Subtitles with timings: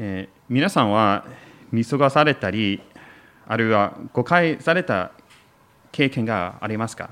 [0.00, 1.24] えー、皆さんは
[1.72, 2.80] 見過ごされたり、
[3.48, 5.10] あるいは誤解された
[5.90, 7.10] 経験がありますか？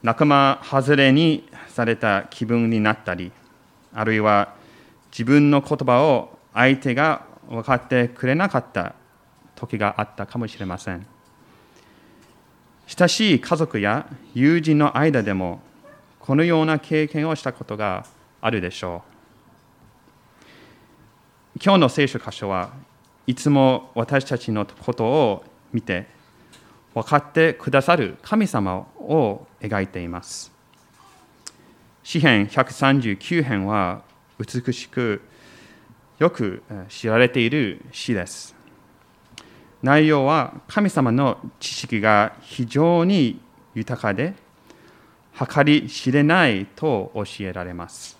[0.00, 3.32] 仲間外れにされた気分になったり、
[3.92, 4.54] あるいは
[5.10, 8.94] 自分の言葉を相手が分かってくれなかった
[9.56, 11.04] 時があったかもしれません。
[12.86, 15.60] 親しい家族や友人の間でも
[16.20, 18.06] このような経験をしたことが
[18.40, 19.17] あるでしょう。
[21.60, 22.70] 今日の聖書箇所は
[23.26, 26.06] いつも私たちのことを見て
[26.94, 30.52] 分かってくださる神様を描いています。
[32.04, 34.02] 詩編139編は
[34.38, 35.20] 美しく
[36.20, 38.54] よく知られている詩です。
[39.82, 43.40] 内容は神様の知識が非常に
[43.74, 44.34] 豊かで
[45.34, 48.16] 計り知れないと教えられます。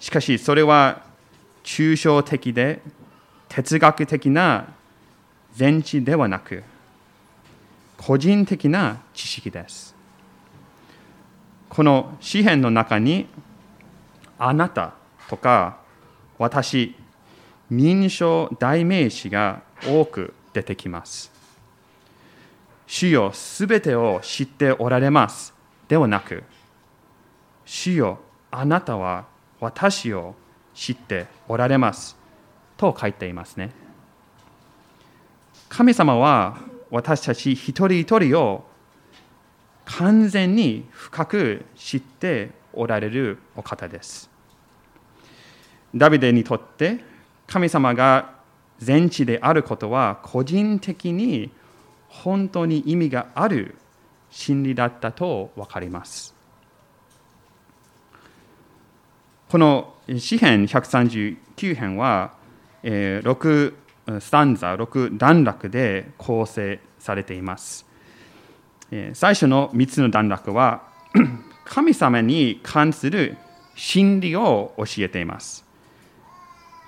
[0.00, 1.08] しかしそれは
[1.62, 2.82] 抽象的で
[3.48, 4.74] 哲学的な
[5.52, 6.62] 全知ではなく
[7.96, 9.94] 個人的な知識です。
[11.68, 13.26] この詩篇の中に
[14.38, 14.94] あなた
[15.28, 15.78] とか
[16.38, 16.96] 私
[17.70, 21.40] 認証代名詞が多く出てきます。
[22.90, 25.54] 主よすべてを知っておられます
[25.86, 26.42] ではなく
[27.64, 28.18] 主よ
[28.50, 29.26] あなたは
[29.60, 30.34] 私を
[30.80, 32.16] 知っておられます
[32.78, 33.70] と書いていますね。
[35.68, 36.56] 神様は
[36.90, 38.64] 私たち一人一人を
[39.84, 44.30] 完全に深く知っておられるお方です。
[45.94, 47.04] ダビデにとって
[47.46, 48.32] 神様が
[48.78, 51.50] 全知であることは個人的に
[52.08, 53.74] 本当に意味がある
[54.30, 56.34] 真理だったと分かります。
[59.50, 62.32] この詩編139編は
[62.82, 63.74] え6
[64.20, 67.86] スタンザ6段落で構成されています。
[68.90, 70.82] え最初の3つの段落は
[71.64, 73.36] 神様に関する
[73.76, 75.64] 真理を教えています。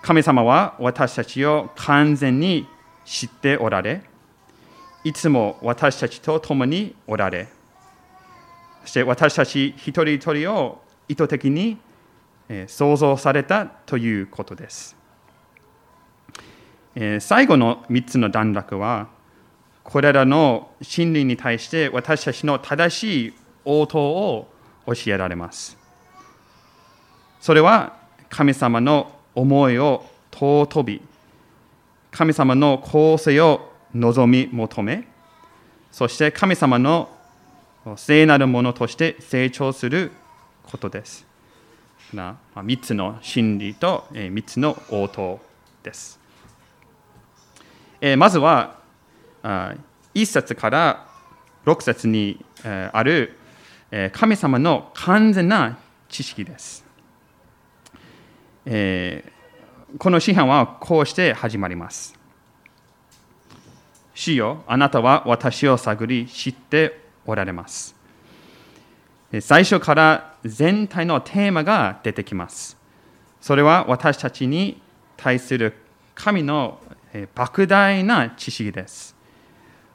[0.02, 2.66] 神様は私たちを完全に
[3.04, 4.02] 知っておられ、
[5.04, 7.48] いつも私たちと共におられ、
[8.82, 11.78] そして私たち一人一人を意図的に
[12.66, 14.96] 創造されたということです。
[17.20, 19.08] 最後の3つの段落は、
[19.82, 23.32] これらの真理に対して私たちの正しい
[23.64, 24.48] 応答を
[24.86, 25.76] 教えられます。
[27.40, 27.96] それは
[28.28, 31.02] 神様の思いを尊び、
[32.10, 35.08] 神様の公正を望み求め、
[35.90, 37.08] そして神様の
[37.96, 40.12] 聖なるものとして成長する
[40.62, 41.31] ことです。
[42.16, 45.40] な3つの真理と3つの応答
[45.82, 46.20] です。
[48.16, 48.78] まずは
[49.42, 49.76] 1
[50.26, 51.06] 節から
[51.64, 53.36] 6節にある
[54.12, 55.78] 神様の完全な
[56.08, 56.84] 知識です。
[58.64, 62.18] この詩篇はこうして始まります。
[64.14, 67.94] 主よ、あなたは私を探り知っておられます。
[69.40, 72.76] 最初から全体のテーマが出てきます。
[73.40, 74.80] それは私たちに
[75.16, 75.74] 対する
[76.14, 76.78] 神の
[77.34, 79.16] 莫大な知識です。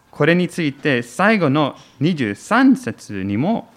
[0.10, 3.72] これについて最後の23節にも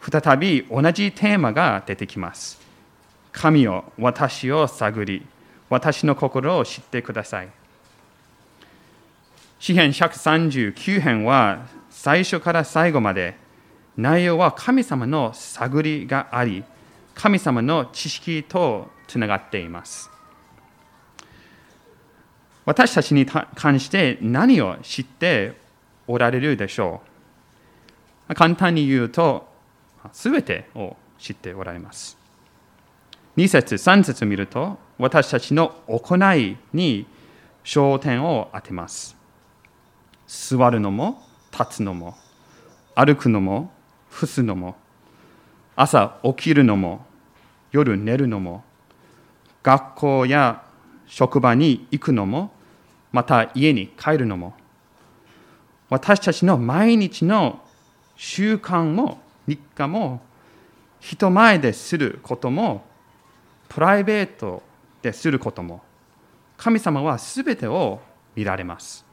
[0.00, 2.60] 再び同じテーマが出てきます。
[3.30, 5.24] 神よ、私を探り、
[5.68, 7.48] 私の心を知ってください。
[9.60, 13.36] 詩篇139編は最初から最後まで
[13.98, 16.62] 内容は神様の探りがあり、
[17.14, 20.08] 神様の知識とつながっています。
[22.64, 25.58] 私たちに関して何を知って
[26.06, 27.02] おられるでしょ
[28.28, 28.34] う？
[28.36, 29.48] 簡単に言うと、
[30.12, 32.16] すべてを知っておられます。
[33.36, 37.06] 2節、3節を見ると、私たちの行いに
[37.64, 39.16] 焦点を当てます。
[40.28, 41.20] 座るのも、
[41.50, 42.16] 立つのも、
[42.94, 43.72] 歩くのも、
[44.18, 44.74] 伏すのも、
[45.76, 47.06] 朝起きるのも、
[47.70, 48.64] 夜寝るのも、
[49.62, 50.64] 学校や
[51.06, 52.50] 職場に行くのも、
[53.12, 54.54] また家に帰るのも、
[55.88, 57.62] 私たちの毎日の
[58.16, 60.20] 習慣も日課も
[60.98, 62.84] 人前ですることも
[63.68, 64.62] プライベート
[65.00, 65.80] ですることも
[66.58, 68.00] 神様はすべてを
[68.34, 69.06] 見られます。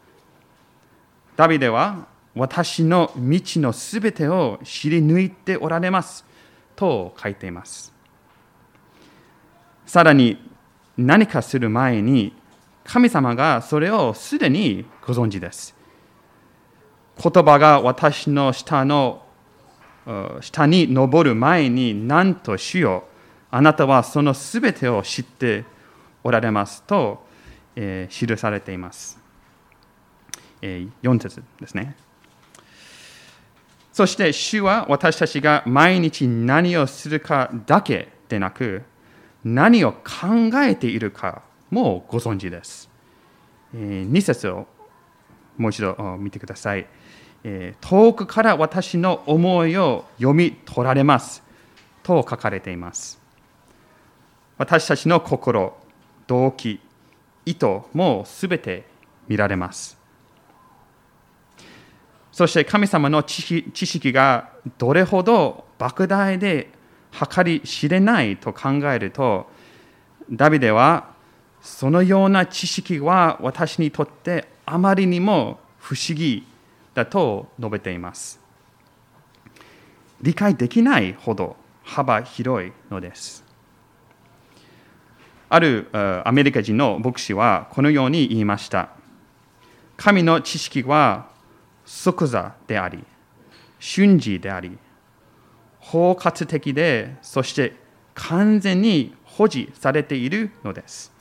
[1.37, 6.25] ダビデは私の道のすべてを知り抜いておられます
[6.75, 7.93] と書いています。
[9.85, 10.37] さらに
[10.97, 12.33] 何かする前に
[12.83, 15.75] 神様がそれをすでにご存知です。
[17.21, 19.23] 言葉が私の下の
[20.41, 23.05] 下に登る前になんと主よ
[23.49, 25.63] あなたはそのすべてを知って
[26.23, 27.25] おられますと、
[27.75, 29.17] えー、記されています。
[30.61, 31.95] えー、4節ですね。
[33.95, 38.81] そして主は私たちが毎日何をするかだけでなく
[39.41, 42.89] 何を考えているかもご存知です。
[43.73, 44.67] 2節を
[45.55, 46.87] もう一度見てください。
[47.79, 51.41] 遠くから私の思いを読み取られます
[52.03, 53.17] と書かれています。
[54.57, 55.73] 私たちの心、
[56.27, 56.81] 動機、
[57.45, 58.87] 意図もすべて
[59.29, 59.94] 見られます。
[62.35, 66.69] そして神様の知識がどれほど莫大で
[67.33, 69.49] 計り知れないと考えると、
[70.29, 71.13] ダビデは
[71.61, 76.45] そのような知識は私にとってあまりにも不思議
[76.93, 78.37] だと述べています。
[80.21, 81.55] 理解できないほど
[81.85, 83.45] 幅広いのです。
[85.47, 85.87] ある
[86.25, 88.89] アメリカ人の牧師はこのように言いました。
[89.95, 91.33] 神の知識は
[91.85, 93.03] 即座であり、
[93.79, 94.77] 瞬時であり、
[95.79, 97.75] 包括的で、そして
[98.15, 101.13] 完全に保持されているのです。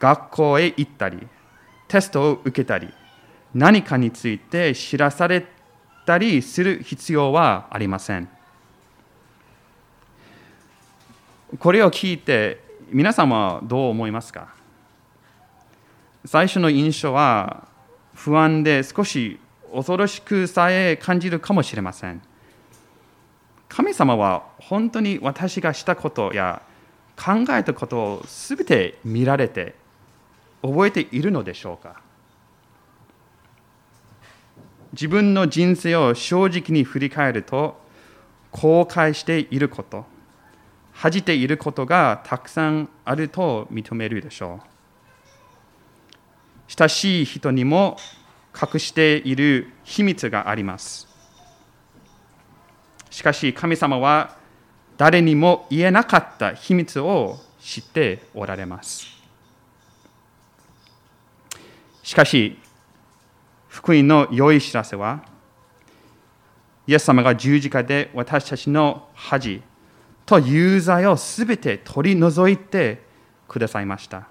[0.00, 1.26] 学校へ行ったり、
[1.86, 2.92] テストを受けたり、
[3.54, 5.46] 何かについて知らされ
[6.04, 8.28] たりする必要はありません。
[11.58, 14.48] これを聞いて皆様はどう思いますか？
[16.24, 17.68] 最初の印象は
[18.14, 19.38] 不安で少し
[19.74, 22.22] 恐ろしくさえ感じるかもしれません。
[23.68, 26.62] 神様は本当に私がしたことや
[27.16, 29.74] 考えたことをすべて見られて
[30.62, 32.00] 覚えているのでしょうか
[34.92, 37.80] 自分の人生を正直に振り返ると
[38.52, 40.04] 後悔していること
[40.92, 44.68] 恥じていることがたくさんあると認めるでしょう
[46.68, 47.96] 親しい人にも
[48.54, 51.08] 隠している秘密があります
[53.10, 54.36] しかし神様は
[54.96, 59.06] 誰にも言えなかった秘密を知っておられます
[62.02, 62.58] しかし
[63.74, 65.24] 福音の良い知らせは、
[66.86, 69.62] イエス様が十字架で私たちの恥
[70.24, 73.02] と有罪をすべて取り除いて
[73.48, 74.28] くださいました。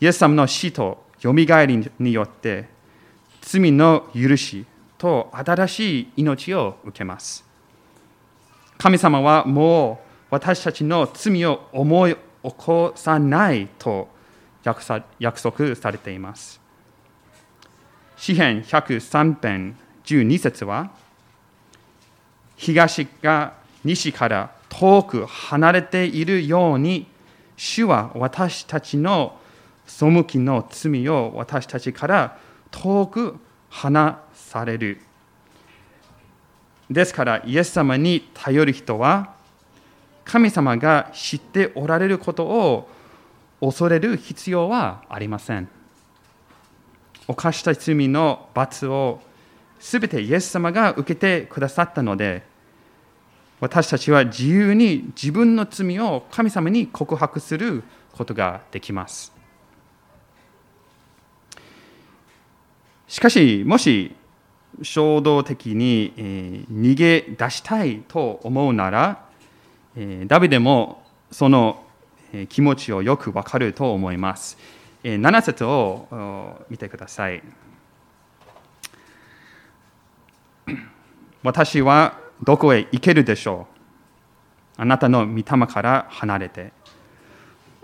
[0.00, 2.68] イエス様の死とよみがえりによって
[3.40, 4.66] 罪の許し
[4.98, 7.44] と新しい命を受けます。
[8.76, 12.20] 神様はもう私たちの罪を思い起
[12.56, 14.08] こさないと
[14.58, 14.82] 約
[15.42, 16.60] 束されています。
[18.16, 20.90] 詩編103編12節は
[22.56, 23.54] 東が
[23.84, 27.06] 西から遠く離れているように
[27.56, 29.38] 主は私たちの
[29.88, 32.38] 背きの罪を私たちから
[32.70, 33.36] 遠く
[33.70, 35.00] 離される。
[36.90, 39.34] ですからイエス様に頼る人は
[40.24, 42.88] 神様が知っておられることを
[43.60, 45.68] 恐れる必要はありません。
[47.26, 49.20] 犯した罪の罰を
[49.80, 52.42] すべてイエス様が受けてくださったので、
[53.60, 59.37] 私たちは自由に自分の罪を神様に告白することができます。
[63.08, 64.14] しかし、もし
[64.82, 66.12] 衝動的に
[66.70, 69.24] 逃げ出したいと思うなら、
[70.26, 71.82] ダビデもその
[72.50, 74.58] 気持ちをよくわかると思います。
[75.02, 77.42] 7節を見てください。
[81.42, 83.66] 私はどこへ行けるでしょ
[84.78, 84.82] う？
[84.82, 86.72] あなたの御霊から離れて。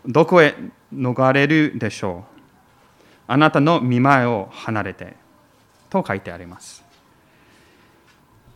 [0.07, 0.55] どこへ
[0.93, 2.34] 逃れるでしょう？
[3.27, 5.25] あなたの見前を離れて。
[5.95, 6.83] と書いてあります。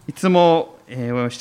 [0.08, 0.78] いつも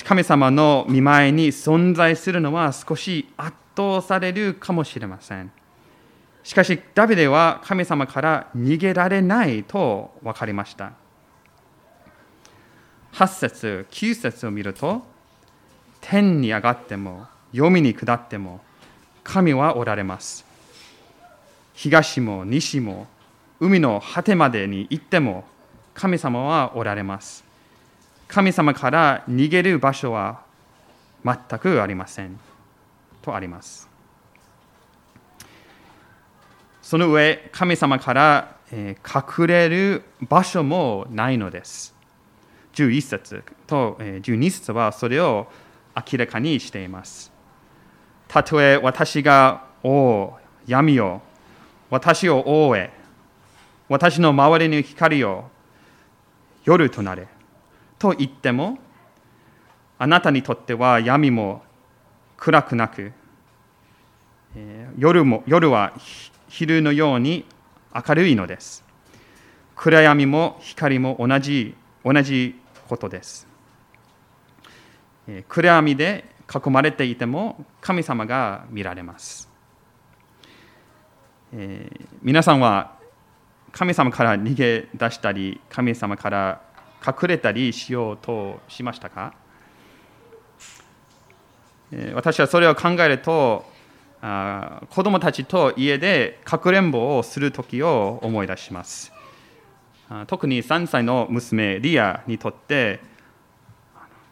[0.03, 5.51] 神様の見前に存在するのは少し圧倒されるかもしれません。
[6.43, 10.93] しかし、ダビデは神様から逃げられないと分かりました。
[13.13, 15.01] 8節9節を見ると、
[15.99, 18.61] 天に上がっても、読みに下っても、
[19.23, 20.45] 神はおられます。
[21.73, 23.07] 東も西も、
[23.59, 25.43] 海の果てまでに行っても、
[25.93, 27.43] 神様はおられます。
[28.27, 30.41] 神様から逃げる場所は
[31.25, 32.39] 全くありません。
[33.21, 33.89] とあります。
[36.81, 41.95] その上、神様から隠れる場所もないのです。
[42.75, 45.47] 11節と12節はそれを
[45.95, 47.31] 明らかにしています。
[48.27, 50.33] たとえ私が王、
[50.67, 51.21] 闇を、
[51.89, 52.91] 私を覆え、
[53.89, 55.45] 私の周りに光を
[56.65, 57.27] 夜となれ、
[57.97, 58.77] と言っても、
[59.97, 61.63] あなたにとっては闇も
[62.35, 63.13] 暗くなく、
[64.97, 65.93] 夜も夜は
[66.49, 67.45] 昼のように
[67.93, 68.83] 明るいのです。
[69.75, 73.47] 暗闇も光も同じ同じことです。
[75.47, 79.49] 暗闇で囲まれていても神様が見られます。
[81.53, 82.96] えー、皆さんは
[83.77, 86.61] 神様から逃げ出したり神様から
[87.05, 89.35] 隠れたりしようとしましたか、
[92.15, 93.65] 私はそれを考えると
[94.19, 99.13] あ子供たちと家でかくれんぼをする時を思い出します。
[100.25, 102.99] 特に3歳の娘リアにとって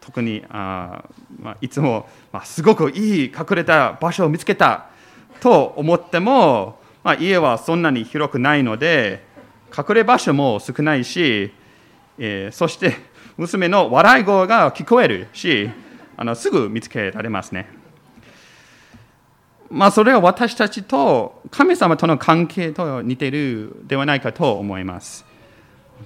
[0.00, 1.04] 特にあ、
[1.38, 4.86] まあ、いつも、まあ、すごくいい隠れた場所を見つけた
[5.38, 9.24] と思っても、まあ、家はそんなに広くないので
[9.76, 11.52] 隠れ場所も少ないし、
[12.18, 12.96] えー、そして
[13.36, 15.68] 娘の笑い声が聞こえるし
[16.16, 17.68] あのすぐ見つけられますね。
[19.68, 25.24] まあ、それは私たちと神様との関係と似ているではないかと思います。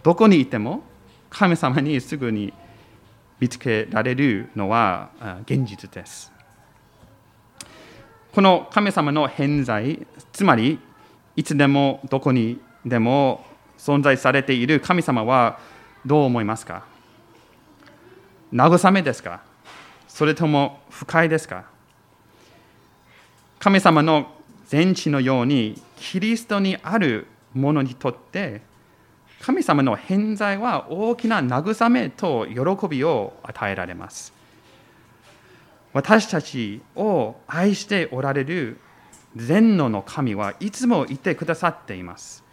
[0.02, 0.82] どこにいても
[1.28, 2.52] 神様にすぐに
[3.38, 5.10] 見つけられるのは
[5.44, 6.32] 現実です。
[8.32, 10.78] この神様の偏在、つまり
[11.36, 13.44] いつでもどこにでも
[13.80, 15.58] 存在されている神様は
[16.04, 16.84] どう思いますか？
[18.52, 19.40] 慰めですか？
[20.06, 21.64] それとも不快ですか？
[23.58, 24.34] 神様の
[24.66, 28.60] 全知のようにキリストにあるものにとって
[29.40, 34.34] 神様の偏在は大きな慰めと喜びを与えられます。
[35.94, 38.78] 私たちを愛しておられる
[39.36, 42.44] 全能の神はいつもいてくださっています。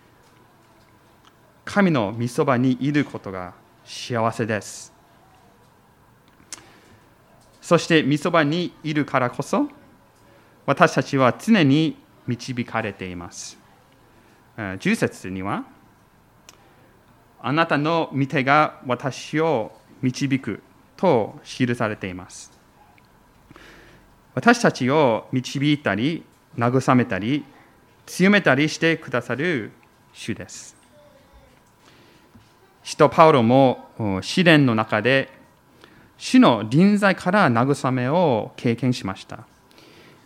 [1.67, 4.93] 神の御そばにいることが幸せです。
[7.61, 9.67] そして御そばにいるからこそ
[10.65, 13.57] 私たちは常に導かれています。
[14.55, 15.65] 10節には
[17.41, 20.63] あなたの御手が私を導く
[20.95, 22.57] と記されています。
[24.35, 26.23] 私たちを導いたり、
[26.57, 27.43] 慰めたり、
[28.05, 29.71] 強めたりしてくださる
[30.13, 30.76] 主です。
[32.87, 33.89] 使徒パウロも
[34.21, 35.27] 試練の中で
[36.17, 39.45] 主の臨在から慰めを経験しました。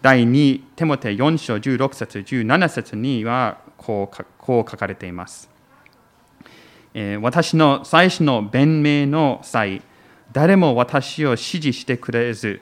[0.03, 5.49] 第2テモテ4章16節17節にはこうこう書かれています。
[7.19, 9.81] 私の最初の弁明の際、
[10.31, 12.61] 誰も私を支持してくれず、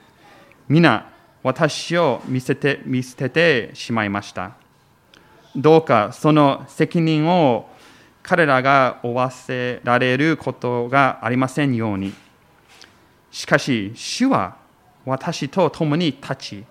[0.66, 4.52] 皆私を見せて見捨ててしまいました。
[5.54, 7.68] どうかその責任を
[8.30, 12.14] 彼らが負わせられることがありませんように。
[13.32, 14.56] しかし、主は
[15.04, 16.64] 私と共に立ち、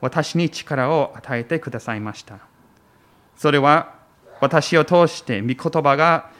[0.00, 2.38] 私に力を与えてくださいました。
[3.36, 3.92] それは
[4.40, 6.30] 私を通して御言葉が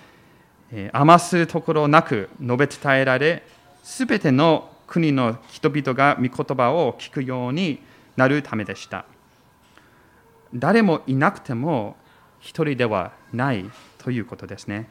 [0.95, 3.43] 余すところなく述べ伝えられ、
[3.83, 7.83] すべての国の人々が御言葉を聞くように
[8.17, 9.05] なるためでした。
[10.55, 11.95] 誰もいなくても
[12.39, 13.71] 一人ではない
[14.03, 14.89] ということですね。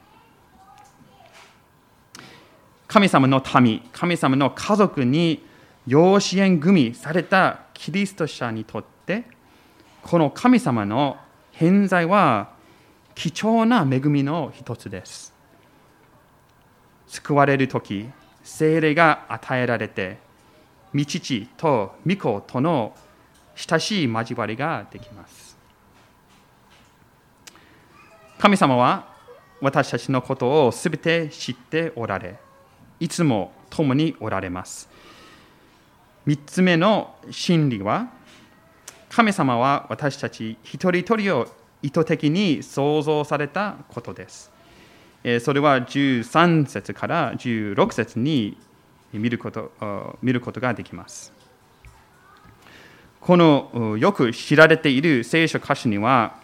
[2.87, 5.43] 神様の民、神様の家族に
[5.85, 9.25] 養子縁組されたキリスト者にとって、
[10.01, 11.17] この神様の
[11.51, 12.51] 偏在は
[13.15, 15.33] 貴重な恵みの一つです。
[17.09, 18.07] 救われる時
[18.43, 20.17] 精霊が与えられて
[20.93, 22.95] 御父と御子との
[23.55, 25.48] 親しい交わりができます
[28.39, 29.05] 神様は
[29.61, 32.39] 私たちのことをすべて知っておられ
[32.99, 34.89] いつも共におられます
[36.25, 38.09] 3つ目の真理は
[39.09, 41.47] 神様は私たち一人一人を
[41.81, 44.51] 意図的に創造されたことです
[45.41, 48.57] それは13節から16節に
[49.11, 51.33] 見ること見ることができます。
[53.19, 56.38] このよく知られている聖書歌詞には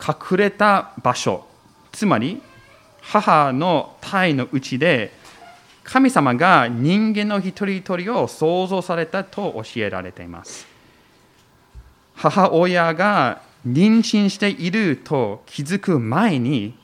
[0.00, 1.46] 隠れた場所。
[1.92, 2.40] つまり
[3.00, 5.12] 母の体のうちで
[5.82, 10.66] 神様が人間の一人一人を創造されたと教えられています。
[12.14, 16.74] 母親が妊娠していると気づく前に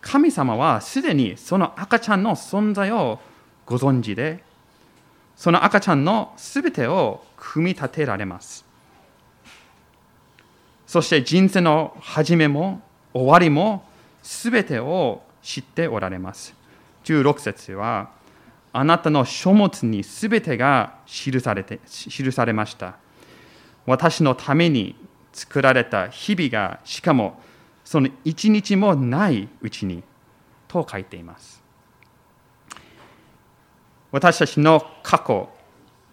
[0.00, 3.18] 神様はすでにその赤ちゃんの存在を
[3.64, 4.42] ご存知で
[5.36, 8.65] その赤ちゃんのすべてを組み立てられます。
[10.86, 12.80] そして人生の始めも
[13.12, 13.84] 終わりも
[14.22, 16.54] すべてを知っておられます。
[17.04, 18.10] 16節は
[18.72, 22.96] あなたの書物にすべてが記されて記されました。
[23.86, 24.96] 私のために
[25.32, 27.40] 作られた日々がしかも
[27.84, 30.02] その一日もないうちに
[30.68, 31.62] と書いています。
[34.12, 35.48] 私たちの過去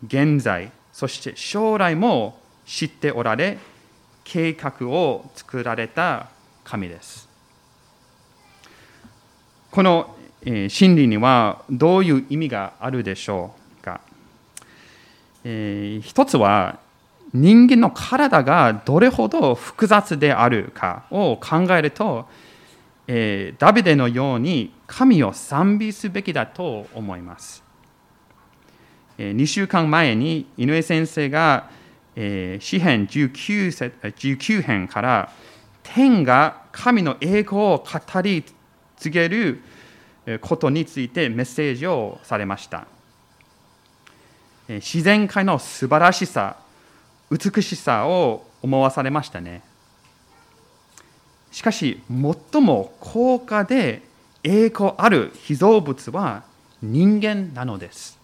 [0.05, 3.57] 現在そして将来も知っておられ
[4.23, 6.27] 計画を作られた
[6.63, 7.27] 神です
[9.71, 10.15] この
[10.67, 14.01] 真理にはどういう意味があるでしょうか、
[15.43, 16.79] えー、一つは
[17.33, 22.27] 人間の体がどれほど複雑であるかを考えると、
[23.07, 27.63] えー、ダビデのように神を賛美すべきだと思います。
[29.17, 31.69] えー、2週間前に井上先生が、
[32.15, 35.31] えー、詩編 19, 19編から
[35.83, 38.43] 天が神の栄光を語り
[38.97, 39.61] 継げる
[40.41, 42.87] ことについてメッセージをされました。
[44.67, 46.55] 自然界の素晴らしさ
[47.29, 49.61] 美しさを思わされましたね。
[51.51, 54.01] しかし最も高価で
[54.43, 56.43] 栄光ある被造物は
[56.81, 58.17] 人間なのです。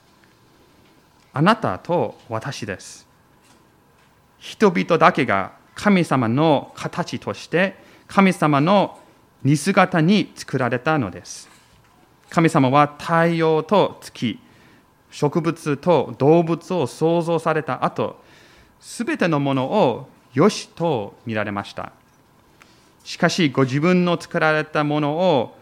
[1.33, 3.08] あなたと私です。
[4.39, 7.75] 人々だけが神様の形として
[8.07, 8.99] 神様の
[9.43, 11.49] 似姿に作られたのです
[12.29, 14.39] 神様は太陽と月
[15.11, 18.17] 植物と動物を創造された後
[18.79, 21.91] すべてのものを良しと見られました。
[23.03, 25.57] しかし、ご自分の作られたものを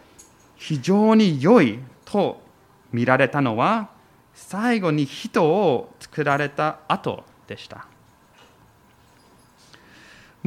[0.56, 2.42] 非常に良いと
[2.92, 3.90] 見られたのは、
[4.34, 7.88] 最後に人を作られた後でした。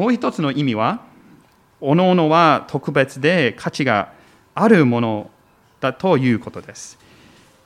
[0.01, 1.03] もう一つの意味は、
[1.79, 4.15] おのおのは特別で価値が
[4.55, 5.31] あるもの
[5.79, 6.99] だということです。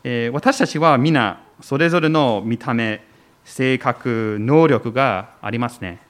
[0.02, 3.04] えー、私たちは皆それぞれの見た目、
[3.44, 6.00] 性格、能力がありますね。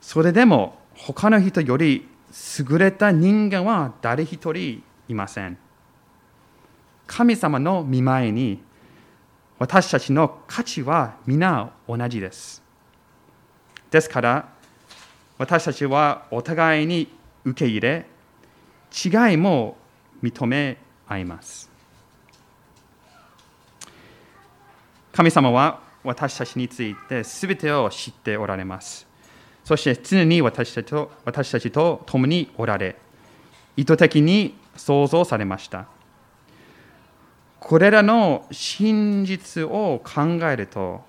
[0.00, 2.06] それでも他の人より
[2.56, 5.58] 優れた人間は誰一人いません。
[7.08, 8.62] 神様の見前に
[9.58, 12.62] 私たちの価値は皆同じです。
[13.90, 14.53] ですから
[15.36, 17.08] 私たちはお互いに
[17.44, 18.06] 受け入れ
[19.04, 19.76] 違いも
[20.22, 21.70] 認め合います。
[25.12, 29.06] 神様は私たちについて全てを知っておられます。
[29.64, 32.96] そして常に私たちと私たちと共におられ、
[33.76, 35.86] 意図的に創造されました。
[37.60, 41.02] これらの真実を考えると、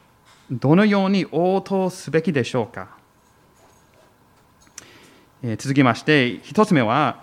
[0.50, 2.90] どのように応答すべきでしょうか？
[5.48, 7.22] え続きまして、一つ目は、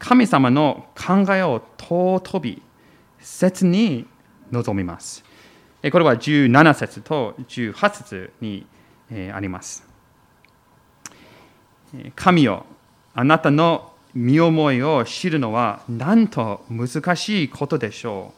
[0.00, 2.62] 神様の考えを尊び、
[3.20, 4.06] 切に
[4.50, 5.22] 望みます。
[5.92, 8.66] これは17節と18節に
[9.32, 9.86] あります。
[12.16, 12.66] 神よ、
[13.14, 18.34] あなたの身思いを知るのはなんと難しいことでしょ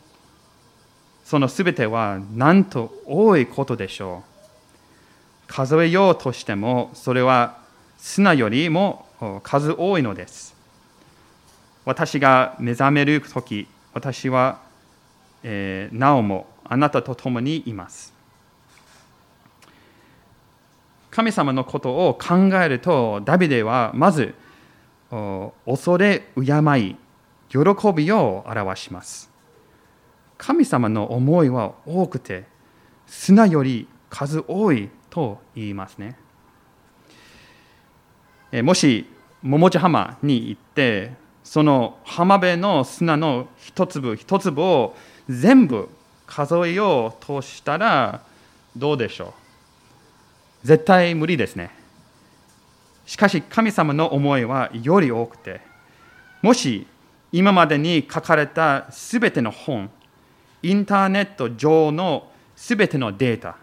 [1.25, 1.29] う。
[1.29, 5.47] そのすべてはなんと多いことでしょう。
[5.47, 7.57] 数えようとしてもそれは
[7.97, 9.07] 砂よりも
[9.43, 10.55] 数多いのです。
[11.85, 14.61] 私が目覚めるとき、私は、
[15.43, 18.13] えー、なおもあなたと共にいます。
[21.11, 24.35] 神様のことを考えると、ダビデはまず、
[25.67, 26.43] 恐れ、敬
[26.79, 26.97] い、
[27.51, 27.59] 喜
[27.95, 29.31] びを表します。
[30.39, 32.45] 神様の思いは多くて、
[33.07, 36.17] 砂より数多いと言いますね。
[38.61, 39.07] もし、
[39.43, 41.13] 桃地浜に行って、
[41.43, 44.95] その浜辺の砂の一粒一粒を
[45.29, 45.89] 全部
[46.27, 48.23] 数えようとしたら
[48.77, 49.35] どうでしょ
[50.65, 50.67] う？
[50.67, 51.71] 絶対無理ですね。
[53.07, 55.61] しかし神様の思いはより多くて、
[56.43, 56.87] もし
[57.33, 59.91] 今までに書かれたすべての本、
[60.63, 63.57] インターネット上のすべてのデータ、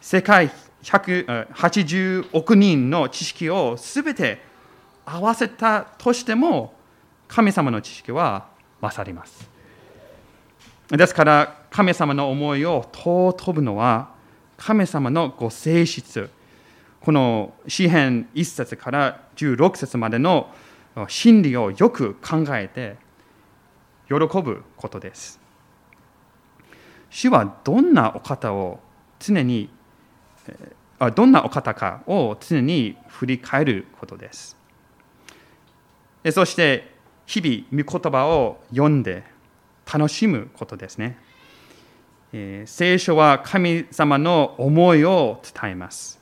[0.00, 0.50] 世界
[0.82, 4.40] 180億人の知識をすべて
[5.04, 6.74] 合わせたとしても、
[7.26, 8.48] 神様の知識は
[8.80, 9.48] 勝ります。
[10.88, 14.08] ですから神様の思いを尊ぶのは
[14.56, 16.30] 神様のご性質
[17.00, 20.50] この詩編1節から16節までの
[21.08, 22.96] 真理をよく考えて
[24.08, 25.38] 喜ぶことです。
[27.10, 28.80] 主はどんなお方を
[29.18, 29.70] 常に
[31.14, 34.56] どんなお方かを常に振り返ることです。
[36.32, 36.92] そして
[37.26, 39.22] 日々御言葉を読んで
[39.92, 41.18] 楽しむことですね。
[42.66, 46.18] 聖書は神様の思いを伝えます。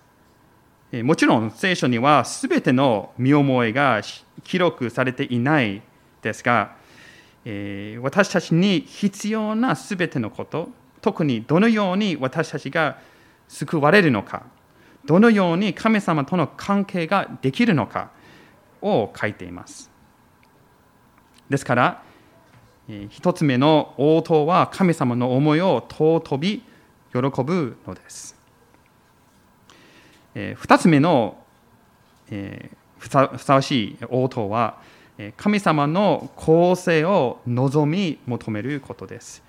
[0.92, 4.02] もちろん聖書には全ての見思いが
[4.44, 5.82] 記録されていない
[6.22, 6.76] ですが、
[8.02, 10.68] 私たちに必要な全てのこと、
[11.00, 12.98] 特にどのように私たちが
[13.48, 14.44] 救われるのか、
[15.04, 18.10] どのように神様との関係ができるのか？
[18.82, 19.90] を書いています。
[21.48, 22.02] ですから、
[23.08, 26.62] 一つ目の応答は神様の思いを尊び
[27.12, 28.36] 喜ぶのです。
[30.34, 31.38] 二つ目の
[32.98, 34.78] ふさわしい応答は
[35.36, 39.42] 神様の公正を望み求めることです。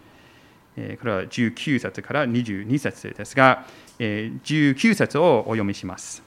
[0.75, 3.65] これは19節から22節ですが、
[3.99, 6.23] 19節をお読みします。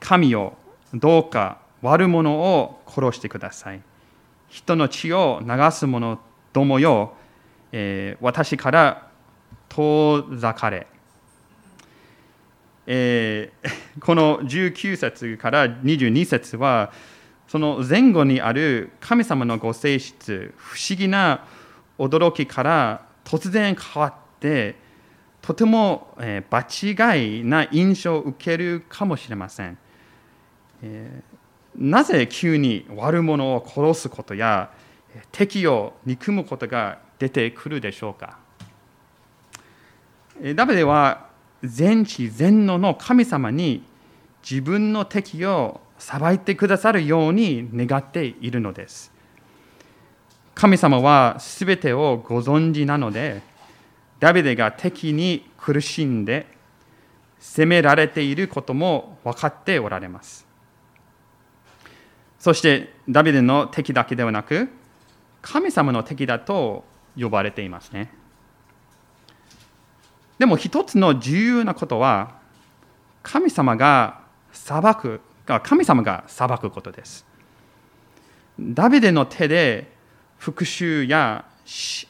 [0.00, 0.54] 神よ、
[0.94, 3.80] どうか悪者を殺してください。
[4.48, 6.18] 人の血を流す者
[6.52, 7.14] どもよ、
[8.20, 9.08] 私から
[9.68, 10.86] 遠ざかれ。
[12.86, 16.92] えー、 この19節から22節は
[17.46, 21.44] その前後にある神様のご性質不思議な
[21.98, 24.76] 驚きから突然変わって
[25.42, 29.76] とても、えー、場違いな印象を受けるかもしれません、
[30.82, 34.70] えー、なぜ急に悪者を殺すことや
[35.30, 38.38] 敵を憎むことが出てくるでしょうか
[40.54, 41.28] ダビデは
[41.62, 43.84] 全知全能の神様に
[44.48, 49.12] 自分の敵を裁いてくださるように願っているのです。
[50.54, 53.40] 神様は全てをご存知なので、
[54.22, 56.46] ダビデが敵に苦しんで
[57.40, 60.46] 責められていることも分かっておられます。
[62.38, 64.68] そしてダビデの敵だけではなく、
[65.40, 66.84] 神様の敵だと
[67.18, 68.12] 呼ばれていますね。
[70.38, 72.36] でも一つの重要なことは
[73.24, 74.20] 神様が
[74.52, 75.20] 裁く
[75.64, 77.26] 神様が裁くことです。
[78.60, 79.90] ダビデの手で
[80.38, 82.08] 復讐や仕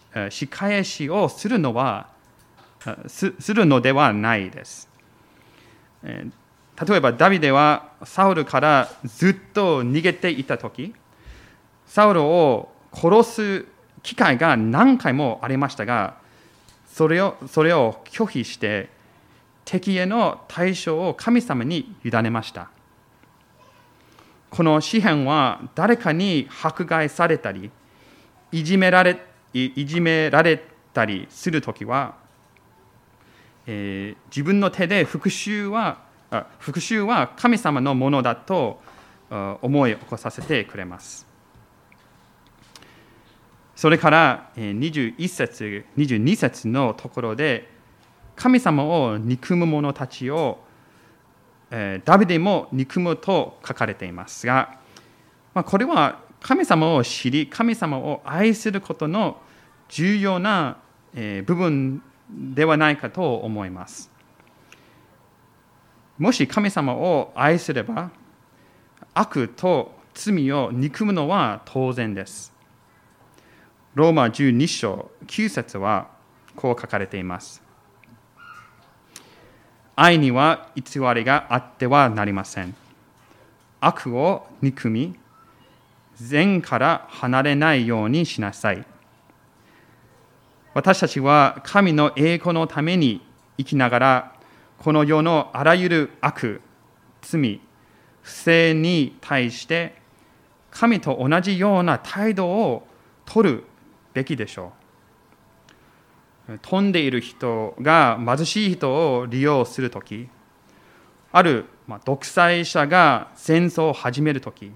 [0.48, 2.08] 返しをするのは
[3.08, 4.88] するのではないです。
[6.02, 10.94] 例えばダビデはサウルからずっと逃げていた時
[11.86, 13.66] サウルを殺す
[14.02, 16.16] 機会が何回もありましたが
[16.86, 18.88] それをそれを拒否して
[19.64, 22.70] 敵への対処を神様に委ねました
[24.50, 27.70] この詩篇は誰かに迫害されたり
[28.50, 29.18] いじめられ
[29.52, 30.62] いじめられ
[30.92, 32.16] たりするときは、
[33.66, 36.12] えー、自分の手で復讐は
[36.58, 38.80] 復讐は神様のものだと
[39.60, 41.26] 思い起こさせてくれます。
[43.76, 47.68] それから21節、22節のところで、
[48.36, 50.60] 神様を憎む者たちを、
[51.70, 54.78] ダビデも憎むと書かれていますが、
[55.52, 59.40] まあこれは神様を知り、神様を愛することの
[59.88, 60.76] 重要な
[61.14, 64.10] 部分ではないかと思います。
[66.18, 68.10] もし神様を愛すれば、
[69.14, 72.52] 悪と罪を憎むのは当然です。
[73.94, 76.08] ローマ12章9節は
[76.56, 77.62] こう書かれています。
[79.94, 82.74] 愛には偽りがあってはなりません。
[83.80, 85.14] 悪を憎み、
[86.16, 88.84] 善から離れないようにしなさい。
[90.74, 93.20] 私たちは神の栄光のために
[93.58, 94.32] 生きながら、
[94.78, 96.60] この世のあらゆる悪、
[97.20, 97.60] 罪、
[98.22, 100.02] 不正に対して、
[100.72, 102.86] 神と同じような態度を
[103.26, 103.64] 取る
[104.14, 104.72] べきでしょ
[106.48, 110.28] う飛んでいる人が貧しい人を利用するとき
[111.30, 111.66] ある
[112.04, 114.72] 独裁者が戦争を始めるとき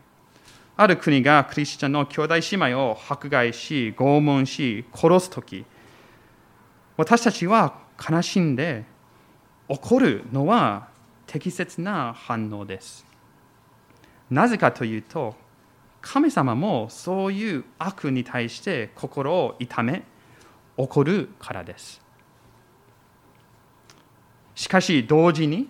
[0.77, 5.65] ある国がクリスチャンの兄弟姉妹を迫害し拷問し殺すとき
[6.97, 7.79] 私たちは
[8.11, 8.85] 悲しんで
[9.69, 10.89] 怒るのは
[11.27, 13.07] 適切な反応です
[14.31, 15.35] なぜかというと
[16.03, 20.05] 神様もそういう悪に対して心を痛め
[20.77, 22.01] 怒るからです。
[24.55, 25.69] しかし同時に、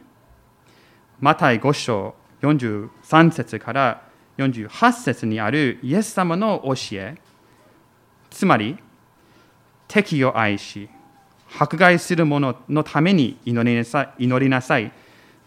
[1.20, 4.05] マタイ5章43節から
[4.38, 7.16] 48節にあるイエス様の教え、
[8.30, 8.78] つまり、
[9.88, 10.88] 敵を愛し、
[11.58, 14.92] 迫害する者のために祈りなさい祈りなさい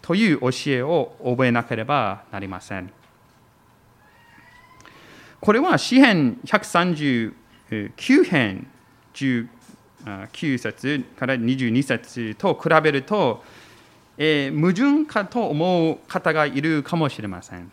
[0.02, 2.90] という教えを覚えなければなりません。
[5.40, 7.32] これは詩編139
[8.24, 8.66] 編
[9.14, 13.42] 19節から22節と比べると、
[14.18, 17.70] えー、矛盾かと思う方がいるかもしれません。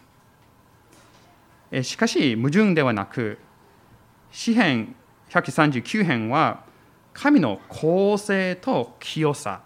[1.84, 3.38] しかし矛盾ではなく
[4.32, 4.96] 詩編
[5.30, 6.64] 139編は
[7.14, 9.62] 神の公正と清さ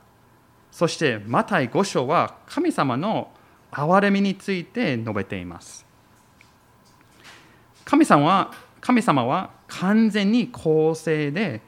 [0.72, 3.30] そしてマタイ5章は神様の
[3.72, 5.86] 憐れみについて述べています。
[7.86, 11.62] 神様は神様は完全に公正で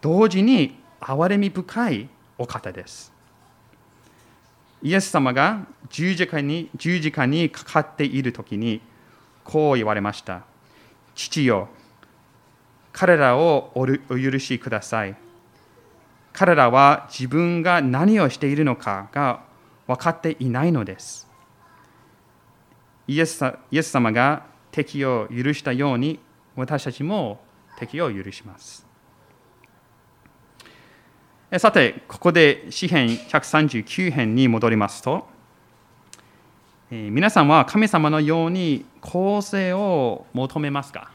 [0.00, 3.12] 同時に憐れみ深いお方です。
[4.82, 8.82] イエス様が十字架に十字架にかかっている時に
[9.44, 10.42] こう言われました
[11.14, 11.68] 父よ
[12.94, 15.16] 彼らをお許しください。
[16.32, 19.42] 彼らは自分が何をしているのかが
[19.88, 21.28] 分かっていないのです。
[23.08, 26.20] イエスイエス様が敵を許したように
[26.54, 27.40] 私たちも
[27.78, 28.86] 敵を許します。
[31.58, 35.26] さて、ここで詩編139編に戻りますと、
[36.96, 41.10] え皆さんは神様のように公正を求めますか？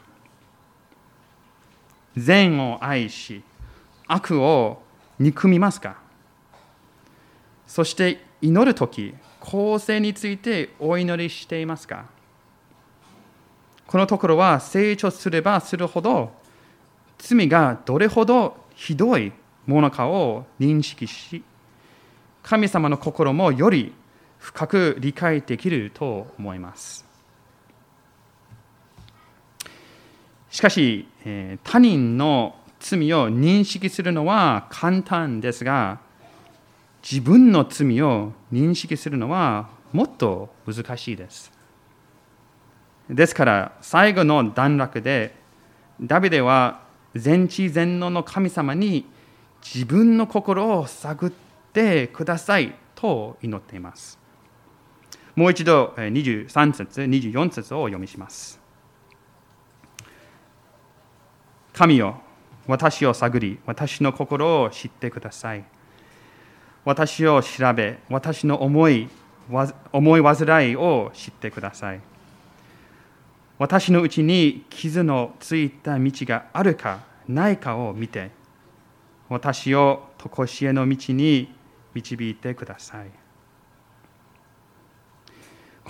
[2.18, 3.42] 善を愛し
[4.06, 4.82] 悪を
[5.18, 5.96] 憎みますか？
[7.66, 12.04] そして祈る時公正についてお祈りしていますか？
[13.86, 16.30] このところは成長すればするほど
[17.16, 19.32] 罪がどれほどひどい
[19.66, 21.42] ものかを認識し
[22.42, 23.94] 神様の心もより
[24.40, 27.06] 深く理解できると思います。
[30.50, 31.06] しかし、
[31.62, 36.00] 他人の罪を認識するのは簡単ですが、
[37.08, 41.52] 自分の罪を認識するのはもっと難しいです。
[43.08, 45.34] ですから、最後の段落で、
[46.00, 46.82] ダビデは
[47.14, 49.04] 全知全能の神様に
[49.62, 51.32] 自分の心を探っ
[51.72, 54.19] てくださいと祈っています。
[55.36, 58.60] もう一度23節、24節をお読みします。
[61.72, 62.20] 神よ、
[62.66, 65.64] 私を探り、私の心を知ってください。
[66.84, 69.08] 私を調べ、私の思い、
[69.92, 72.00] 思い煩いを知ってください。
[73.58, 78.30] 私のうちに傷のついた道があるかないかを見て、
[79.28, 81.54] 私を常しえの道に
[81.94, 83.19] 導いてください。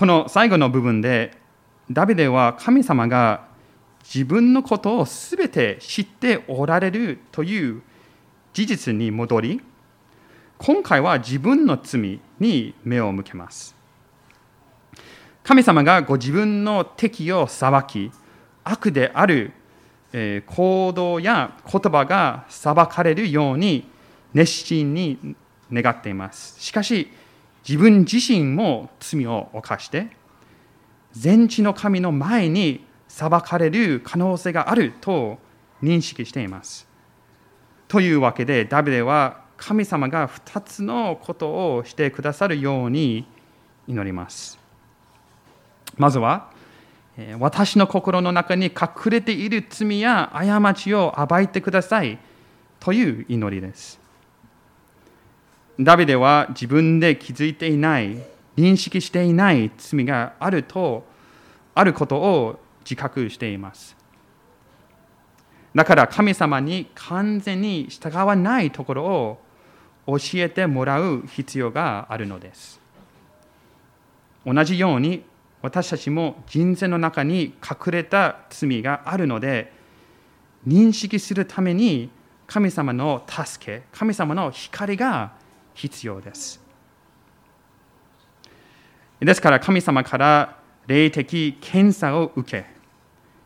[0.01, 1.37] この最後の部分で、
[1.91, 3.47] ダビデは神様が
[4.03, 7.83] 自分のことをすべて知っておられるという
[8.55, 9.61] 事実に戻り、
[10.57, 13.77] 今回は自分の罪に目を向けます。
[15.43, 18.11] 神様がご自分の敵を裁き、
[18.65, 19.53] 悪である
[20.47, 23.87] 行動や言葉が裁かれるように
[24.33, 25.37] 熱心に
[25.71, 26.59] 願っています。
[26.59, 27.13] しかし、
[27.71, 30.09] 自分自身も罪を犯して、
[31.13, 35.39] 全知の神の前に裁かれる可能性があると
[35.81, 36.89] 認識しています。
[37.87, 43.25] というわけで、ダビデは神様が2つのことをしてくださるように
[43.87, 44.59] 祈ります。
[45.97, 46.51] まずは、
[47.39, 52.19] 私の心の中に隠れている罪や過ちを暴いてください
[52.81, 54.00] という祈りです。
[55.81, 58.19] ダビデは自分で気づいていない、
[58.57, 61.07] 認識していない罪があると、
[61.75, 63.97] あることを自覚しています。
[65.75, 69.41] だから神様に完全に従わないところを
[70.07, 72.79] 教えてもらう必要があるのです。
[74.45, 75.25] 同じように
[75.63, 79.73] 私たちも人生の中に隠れた罪があるので
[80.67, 82.11] 認識するために
[82.47, 85.40] 神様の助け、神様の光が
[85.81, 86.61] 必要です。
[89.19, 92.67] ですから神様から霊的検査を受け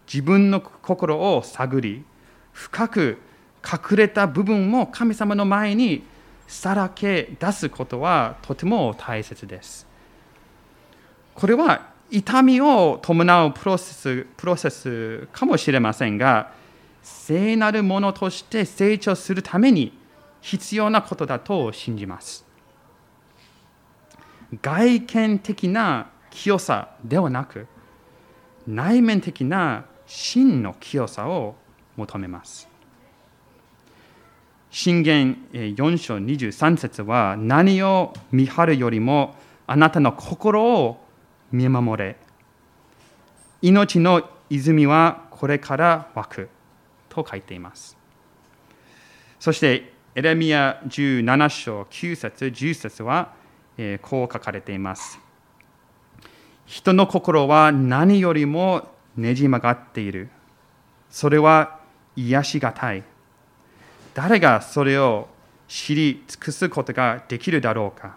[0.06, 2.04] 自分の心を探り
[2.52, 3.18] 深く
[3.64, 6.04] 隠れた部分も神様の前に
[6.46, 9.86] さらけ出すことはとても大切です。
[11.34, 16.52] これは痛みを伴うプロセスプロセスかもしれませんが
[17.02, 20.03] 聖なるものとして成長するために
[20.44, 22.44] 必要なことだと信じます。
[24.60, 27.66] 外見的な清さではなく
[28.66, 31.54] 内面的な真の清さを
[31.96, 32.68] 求めます。
[34.70, 39.34] 信玄4章23節は何を見張るよりも
[39.66, 41.02] あなたの心を
[41.52, 42.18] 見守れ。
[43.62, 46.48] 命の泉はこれから湧く。
[47.08, 47.96] と書いています。
[49.40, 53.32] そしてエレミア17章9節10節は
[54.00, 55.18] こう書かれています。
[56.66, 60.28] 人の心は何よりもねじ曲がっている。
[61.10, 61.80] それは
[62.14, 63.02] 癒しがたい。
[64.14, 65.26] 誰がそれを
[65.66, 68.14] 知り尽くすことができるだろうか。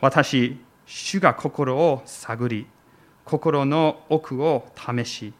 [0.00, 2.66] 私、主が心を探り、
[3.26, 5.34] 心の奥を試し、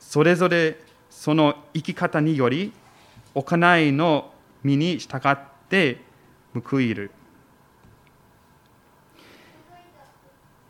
[0.00, 0.76] それぞれ
[1.08, 2.72] その生き方により、
[3.32, 4.32] 行いの
[4.66, 6.00] 身に従って
[6.52, 7.12] 報いる。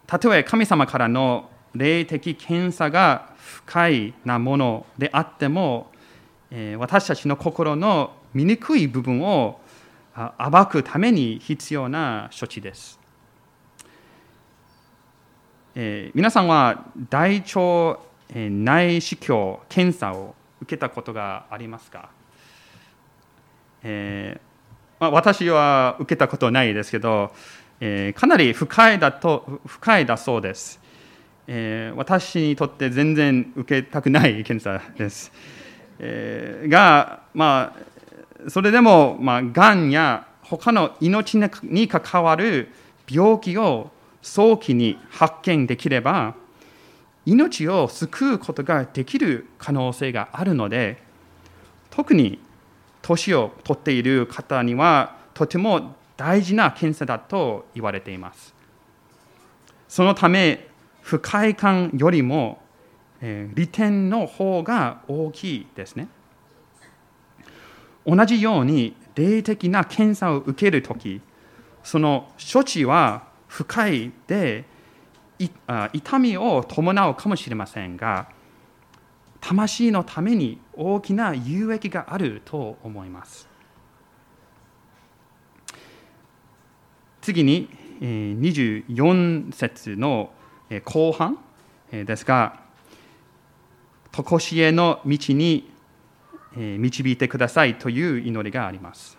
[0.07, 5.91] たとえ神様からの霊的検査が不快なものであっても、
[6.79, 9.61] 私たちの心の醜い部分を
[10.39, 13.01] 暴くために必要な処置です。
[15.75, 17.99] え、皆さんは大腸
[18.35, 22.11] 内視鏡検査を受けたことがありますか、
[23.89, 24.47] えー
[24.99, 27.31] まあ、私は受けたことないですけど、
[27.81, 30.81] えー、かなり不快だと不快だそうです、
[31.47, 35.31] えー、私にとって全然受けたくない検査です、
[35.99, 37.75] えー、が、ま
[38.47, 42.71] あ、それでも、まあ、がんや他の命に関わる
[43.09, 43.91] 病気を
[44.23, 46.35] 早期に発見できれば
[47.25, 51.03] 命を救うことができる可能性があるので
[51.91, 52.41] 特に
[53.07, 58.55] 年を取っている方にはとても大事な検査だと言われています。
[59.89, 60.69] そのため
[61.03, 62.61] 不快感よりも、
[63.21, 66.09] え利点の方が大きいですね。
[68.05, 71.21] 同じように霊的な検査を受けるとき
[71.83, 74.65] その処置は不快で
[75.93, 78.29] 痛みを伴うかもしれませんが
[79.47, 83.47] 魂のために大きな有益があると思います
[87.21, 87.69] 次に
[88.01, 90.31] 24節の
[90.85, 91.39] 後半
[91.93, 92.61] ですが
[94.11, 95.71] 常しえの道に
[96.57, 99.17] 導いてくださいという祈りがあります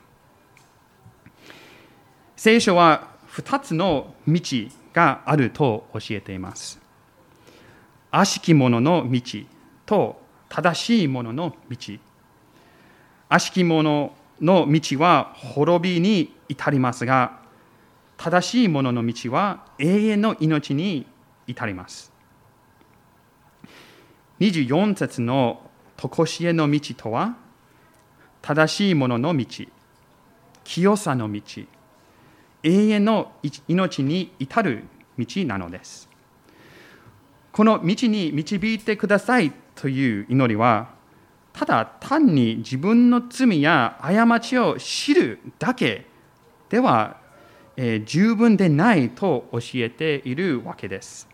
[2.36, 4.42] 聖書は2つの道
[4.94, 6.80] があると教えています。
[8.10, 9.22] 悪しき者の道
[9.88, 11.78] と正しい者のの道。
[13.30, 17.40] 悪しき者の道は滅びに至りますが、
[18.18, 21.08] 正しい者のの道は永遠の命に
[21.48, 22.12] 至ります。
[24.40, 25.62] 24節の
[25.98, 27.36] 常しえの道とは、
[28.42, 29.46] 正しい者の道、
[30.64, 31.42] 清さの道、
[32.64, 33.32] 永遠の
[33.68, 34.84] 命に至る
[35.18, 36.08] 道なのです。
[37.52, 40.90] この道に導いてくださいという祈りは、
[41.54, 46.06] ただ単に自分の罪や過ちを知るだけ
[46.70, 47.18] では、
[47.78, 51.28] え、十分でないと教えているわけです。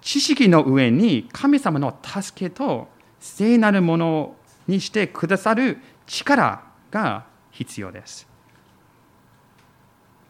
[0.00, 4.36] 知識の上に神様の助けと聖なるもの
[4.68, 8.28] にしてくださる力が必要です。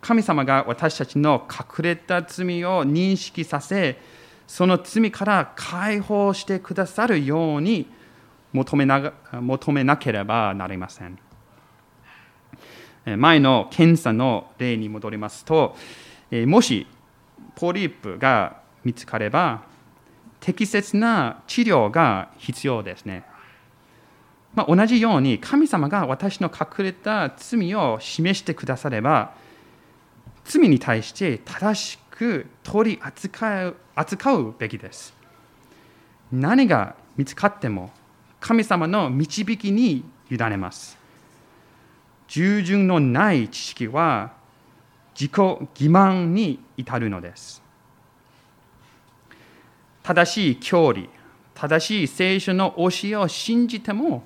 [0.01, 3.99] 神様が私たちの隠れた罪を認識させ、
[4.47, 7.87] その罪から解放してくださるように
[8.53, 11.19] 求めな求めなければなりません。
[13.19, 15.77] 前の検査の例に戻りますと、
[16.47, 16.87] もし
[17.55, 19.63] ポリープが見つかれば、
[20.41, 23.25] 適切な治療が必要ですね。
[24.55, 29.35] まあ、同じように神様が私の隠れた罪を示してくだされば、
[30.45, 35.13] 罪に対して正しく取り扱う扱うべきです。
[36.31, 37.91] 何が見つかっても
[38.41, 40.97] 神様の導きに委ねます。
[42.29, 44.33] 従順のない知識は
[45.15, 47.63] 自己欺瞞に至るのです。
[50.05, 51.09] 正しい教理、
[51.55, 54.23] 正しい聖書の教えを信じても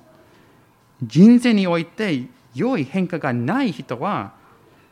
[1.01, 2.23] 人生において
[2.53, 4.33] 良い変化がない人は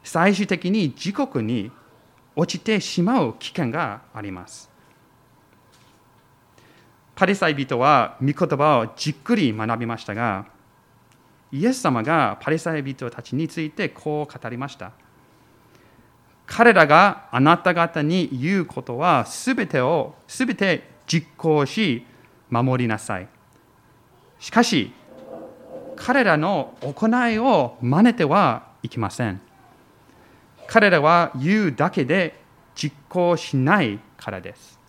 [0.04, 1.72] 最終的に自国に
[2.38, 4.70] 落ちてしまう危険があります。
[7.16, 10.46] パリサイ人は御言葉をじっくり学びましたが、
[11.52, 14.92] イエス様がパリサイ人たちについてこう語りました。
[16.46, 22.06] 彼らがあなた方に言うことはすべてをすべて実行し
[22.52, 23.28] 守りなさい。
[24.40, 24.94] しかし
[25.96, 29.42] 彼らの行いを真似てはいけません。
[30.68, 32.40] 彼らは言うだけで
[32.76, 34.80] 実行しないからです。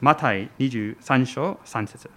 [0.00, 2.10] マタイ23章3節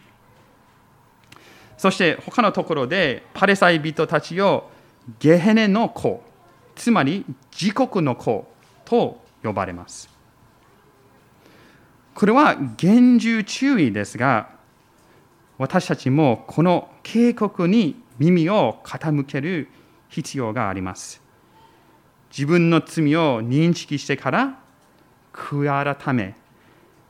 [1.78, 4.70] そして他のところでパレサイ人たちを
[5.20, 6.24] ゲヘネの子、
[6.76, 8.48] つまり自国の子
[8.86, 10.10] と呼ばれます。
[12.14, 14.50] これは厳重注意ですが、
[15.58, 19.68] 私たちもこの警告に耳を傾ける
[20.10, 21.23] 必要があります。
[22.36, 24.60] 自分の罪を認識してから
[25.32, 26.36] 悔い改め、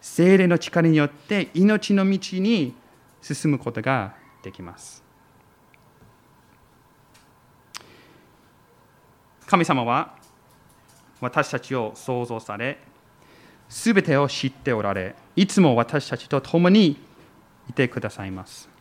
[0.01, 2.75] 精霊の力によって命の道に
[3.21, 5.01] 進むことができます。
[9.47, 10.17] 神様は
[11.21, 12.79] 私たちを創造され、
[13.69, 16.97] すべてを知っておられ、いつも私たちと共に
[17.69, 18.72] いてくださいます。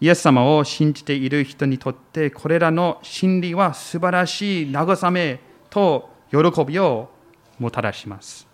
[0.00, 5.40] イエス様を信じている人にとってこれらの真理は素晴らしい慰め
[5.70, 7.10] と喜びを
[7.58, 8.46] もたらします。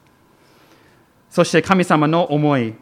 [1.28, 2.74] そして神様の思い、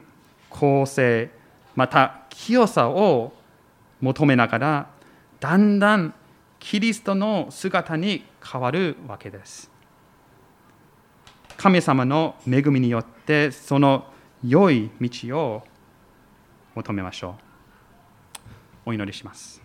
[0.51, 1.31] 公正、
[1.75, 3.33] また清さを
[4.01, 4.91] 求めながら
[5.41, 6.15] だんだん
[6.61, 9.71] キリストの姿に変わるわけです。
[11.57, 14.05] 神様の恵みによってその
[14.45, 15.63] 良い道を
[16.75, 17.52] 求めましょう。
[18.85, 19.62] お祈りします。